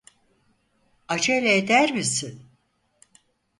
[1.07, 2.39] Acele eder misin?